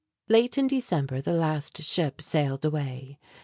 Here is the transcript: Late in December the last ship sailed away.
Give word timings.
Late 0.29 0.57
in 0.57 0.65
December 0.65 1.21
the 1.21 1.35
last 1.35 1.83
ship 1.83 2.23
sailed 2.23 2.65
away. 2.65 3.19